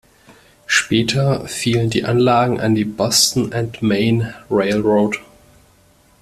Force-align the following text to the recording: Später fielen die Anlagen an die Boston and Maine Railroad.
Später 0.65 1.47
fielen 1.47 1.91
die 1.91 2.05
Anlagen 2.05 2.59
an 2.59 2.73
die 2.73 2.85
Boston 2.85 3.53
and 3.53 3.83
Maine 3.83 4.33
Railroad. 4.49 5.19